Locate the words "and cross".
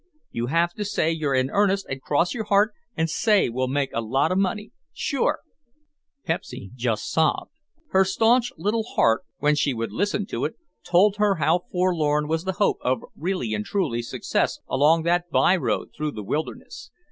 1.87-2.33